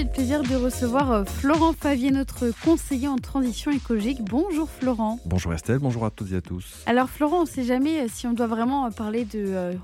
[0.00, 4.24] J'ai le plaisir de recevoir euh, Florent Favier, notre conseiller en transition écologique.
[4.24, 5.18] Bonjour Florent.
[5.26, 6.64] Bonjour Estelle, bonjour à toutes et à tous.
[6.86, 9.74] Alors Florent, on ne sait jamais euh, si on doit vraiment euh, parler de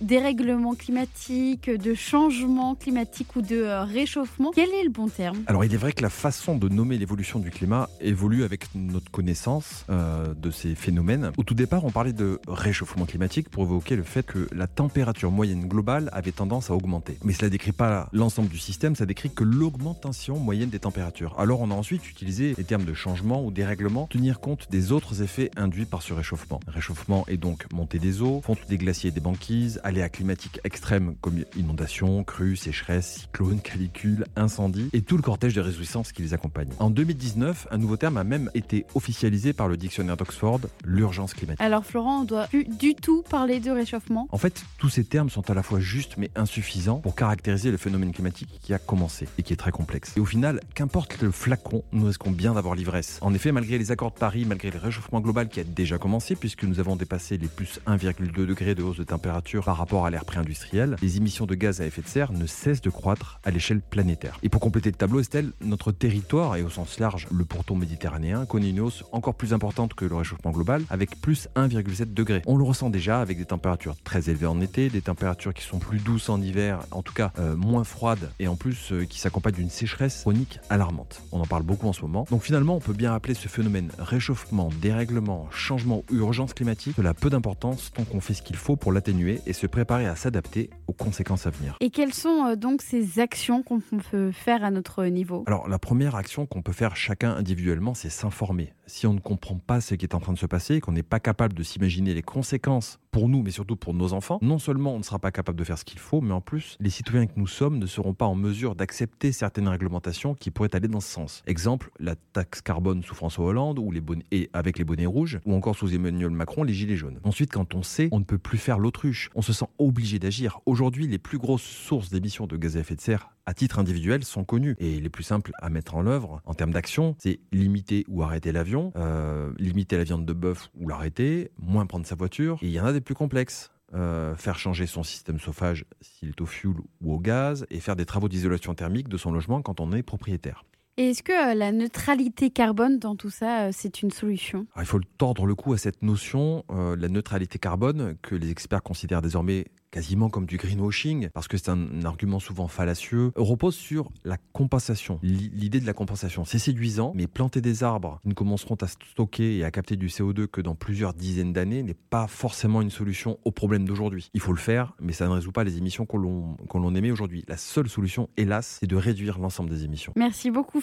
[0.00, 4.50] dérèglement climatique, de changement climatique ou de réchauffement.
[4.52, 5.38] Quel est le bon terme?
[5.46, 9.12] Alors il est vrai que la façon de nommer l'évolution du climat évolue avec notre
[9.12, 11.30] connaissance de ces phénomènes.
[11.36, 15.30] Au tout départ, on parlait de réchauffement climatique pour évoquer le fait que la température
[15.30, 17.18] moyenne globale avait tendance à augmenter.
[17.22, 21.38] Mais cela ne décrit pas l'ensemble du système, ça décrit que l'augmentation moyenne des températures.
[21.38, 25.22] Alors on a ensuite utilisé les termes de changement ou dérèglement, tenir compte des autres
[25.22, 26.60] effets induits par ce réchauffement.
[26.66, 31.14] Réchauffement est donc montée des eaux, fonte des glaciers et des banquises, aléas climatiques extrêmes
[31.20, 36.34] comme inondations, crues, sécheresses, cyclones, calicules, incendies et tout le cortège de réjouissances qui les
[36.34, 36.68] accompagne.
[36.78, 41.60] En 2019, un nouveau terme a même été officialisé par le dictionnaire d'Oxford, l'urgence climatique.
[41.60, 45.28] Alors Florent, on doit plus du tout parler de réchauffement En fait, tous ces termes
[45.28, 49.28] sont à la fois justes mais insuffisants pour caractériser le phénomène climatique qui a commencé
[49.42, 50.12] et qui est très complexe.
[50.16, 53.18] Et au final, qu'importe le flacon, nous risquons bien d'avoir l'ivresse.
[53.20, 56.36] En effet, malgré les accords de Paris, malgré le réchauffement global qui a déjà commencé,
[56.36, 60.10] puisque nous avons dépassé les plus 1,2 degrés de hausse de température par rapport à
[60.10, 63.50] l'ère pré-industrielle, les émissions de gaz à effet de serre ne cessent de croître à
[63.50, 64.38] l'échelle planétaire.
[64.42, 68.46] Et pour compléter le tableau, Estelle, notre territoire, et au sens large le pourtour méditerranéen,
[68.46, 72.42] connaît une hausse encore plus importante que le réchauffement global, avec plus 1,7 degrés.
[72.46, 75.78] On le ressent déjà avec des températures très élevées en été, des températures qui sont
[75.78, 79.18] plus douces en hiver, en tout cas euh, moins froides, et en plus euh, qui
[79.32, 81.22] s'accompagne d'une sécheresse chronique alarmante.
[81.32, 82.26] On en parle beaucoup en ce moment.
[82.30, 86.94] Donc finalement, on peut bien appeler ce phénomène réchauffement, dérèglement, changement ou urgence climatique.
[86.96, 90.06] Cela a peu d'importance tant qu'on fait ce qu'il faut pour l'atténuer et se préparer
[90.06, 91.78] à s'adapter aux conséquences à venir.
[91.80, 95.44] Et quelles sont euh, donc ces actions qu'on peut faire à notre niveau?
[95.46, 98.74] Alors la première action qu'on peut faire chacun individuellement, c'est s'informer.
[98.86, 101.02] Si on ne comprend pas ce qui est en train de se passer, qu'on n'est
[101.02, 104.94] pas capable de s'imaginer les conséquences pour nous, mais surtout pour nos enfants, non seulement
[104.94, 107.26] on ne sera pas capable de faire ce qu'il faut, mais en plus, les citoyens
[107.26, 111.00] que nous sommes ne seront pas en mesure d'accepter certaines réglementations qui pourraient aller dans
[111.00, 111.42] ce sens.
[111.46, 115.40] Exemple, la taxe carbone sous François Hollande ou les bonnets, et avec les bonnets rouges,
[115.44, 117.20] ou encore sous Emmanuel Macron, les gilets jaunes.
[117.22, 119.28] Ensuite, quand on sait, on ne peut plus faire l'autruche.
[119.34, 120.60] On se sent obligé d'agir.
[120.64, 124.24] Aujourd'hui, les plus grosses sources d'émissions de gaz à effet de serre à titre individuel
[124.24, 124.76] sont connues.
[124.78, 128.50] Et les plus simples à mettre en œuvre en termes d'action, c'est limiter ou arrêter
[128.50, 132.56] l'avion, euh, limiter la viande de bœuf ou l'arrêter, moins prendre sa voiture.
[132.62, 133.70] Et il y en a des plus complexes.
[133.92, 137.94] Euh, faire changer son système chauffage s'il est au fioul ou au gaz et faire
[137.94, 140.64] des travaux d'isolation thermique de son logement quand on est propriétaire.
[141.02, 144.68] Et est-ce que euh, la neutralité carbone dans tout ça, c'est une solution?
[144.78, 149.20] Il faut tordre le cou à cette notion, la neutralité carbone, que les experts considèrent
[149.20, 154.38] désormais quasiment comme du greenwashing, parce que c'est un argument souvent fallacieux, repose sur la
[154.52, 155.20] compensation.
[155.22, 159.58] L'idée de la compensation, c'est séduisant, mais planter des arbres qui ne commenceront à stocker
[159.58, 163.38] et à capter du CO2 que dans plusieurs dizaines d'années n'est pas forcément une solution
[163.44, 164.30] au problème d'aujourd'hui.
[164.32, 167.44] Il faut le faire, mais ça ne résout pas les émissions qu'on l'on émet aujourd'hui.
[167.46, 170.14] La seule solution, hélas, c'est de réduire l'ensemble des émissions.
[170.16, 170.80] Merci beaucoup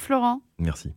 [0.59, 0.87] Merci.